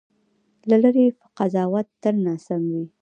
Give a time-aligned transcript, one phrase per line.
[0.69, 1.05] له لرې
[1.37, 2.85] قضاوت تل ناسم وي.